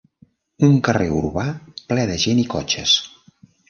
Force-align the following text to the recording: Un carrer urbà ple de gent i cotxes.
Un 0.67 0.73
carrer 0.87 1.11
urbà 1.21 1.45
ple 1.93 2.09
de 2.15 2.19
gent 2.27 2.45
i 2.49 2.51
cotxes. 2.59 3.01